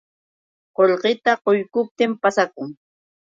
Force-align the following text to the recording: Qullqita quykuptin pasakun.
Qullqita 0.75 1.31
quykuptin 1.43 2.11
pasakun. 2.21 2.69